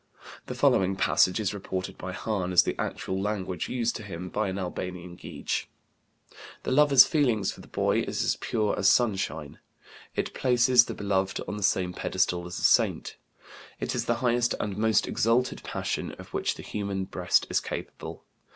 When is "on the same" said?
11.47-11.93